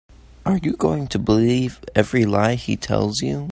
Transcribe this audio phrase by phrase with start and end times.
[0.47, 3.47] Are you going to believe every lie he tells you?